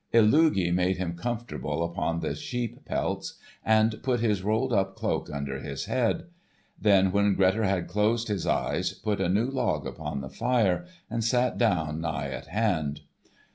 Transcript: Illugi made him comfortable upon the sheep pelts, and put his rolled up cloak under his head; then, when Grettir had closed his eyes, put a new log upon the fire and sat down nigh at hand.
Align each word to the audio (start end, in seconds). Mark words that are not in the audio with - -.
Illugi 0.11 0.71
made 0.73 0.97
him 0.97 1.15
comfortable 1.15 1.83
upon 1.83 2.21
the 2.21 2.33
sheep 2.33 2.85
pelts, 2.85 3.35
and 3.63 4.01
put 4.01 4.19
his 4.19 4.41
rolled 4.41 4.73
up 4.73 4.95
cloak 4.95 5.29
under 5.31 5.59
his 5.59 5.85
head; 5.85 6.23
then, 6.81 7.11
when 7.11 7.35
Grettir 7.35 7.65
had 7.65 7.87
closed 7.87 8.27
his 8.27 8.47
eyes, 8.47 8.93
put 8.93 9.21
a 9.21 9.29
new 9.29 9.45
log 9.45 9.85
upon 9.85 10.21
the 10.21 10.29
fire 10.31 10.87
and 11.07 11.23
sat 11.23 11.59
down 11.59 12.01
nigh 12.01 12.29
at 12.29 12.47
hand. 12.47 13.01